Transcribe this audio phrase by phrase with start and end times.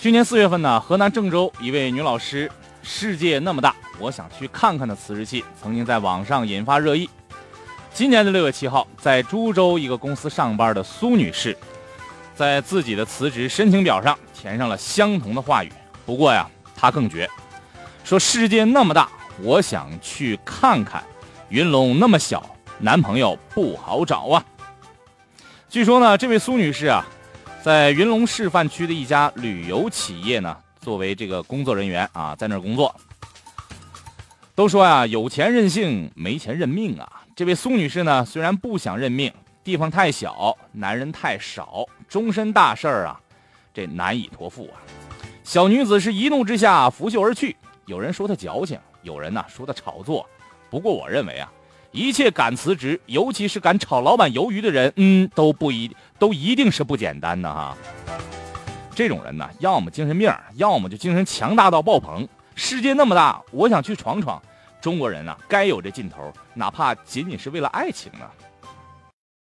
[0.00, 2.50] 去年四月份呢，河南郑州一位女老师
[2.82, 7.06] “世界那么大，我想去看看”的辞职信曾经在网上引发热议。
[7.92, 11.54] 今年的六月七号，在株洲一个公司上班的苏女士，
[12.34, 15.70] 在自己的辞职申请表上填上了相同的话语。
[16.06, 17.28] 不过呀，她更绝，
[18.02, 19.06] 说世界那么大，
[19.42, 21.02] 我想去看看；
[21.50, 24.42] 云龙那么小，男朋友不好找啊。
[25.68, 27.04] 据说呢，这位苏女士啊。
[27.62, 32.94] 在云龙示范区的一家旅游企业呢，作为这个工作人员啊，在那儿工作。
[34.54, 37.22] 都说呀，有钱任性，没钱认命啊。
[37.36, 39.30] 这位苏女士呢，虽然不想认命，
[39.62, 43.20] 地方太小，男人太少，终身大事儿啊，
[43.74, 44.80] 这难以托付啊。
[45.44, 47.54] 小女子是一怒之下拂袖而去。
[47.84, 50.26] 有人说她矫情，有人呢说她炒作。
[50.70, 51.52] 不过我认为啊。
[51.92, 57.76] 一切敢辞职，尤其是敢炒老板鱿鱼的人，嗯，都不一都一定是不简单的哈。
[58.94, 62.28] 这种人呢，要么精神病，要么就精神强大到爆棚。
[62.54, 64.40] 世界那么大，我想去闯闯。
[64.80, 68.26] 中国人呢，该有这劲头，哪怕仅仅是为了爱情呢。